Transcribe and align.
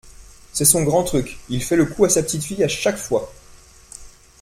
c’est 0.51 0.65
son 0.65 0.81
grand 0.81 1.03
truc, 1.03 1.37
il 1.47 1.61
fait 1.61 1.75
le 1.75 1.85
coup 1.85 2.05
à 2.05 2.09
sa 2.09 2.23
petite-fille 2.23 2.63
à 2.63 2.67
chaque 2.67 2.97
fois 2.97 3.31